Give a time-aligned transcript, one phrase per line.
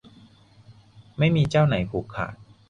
[1.17, 2.33] ไม่มีเจ้าไหนผูกขาด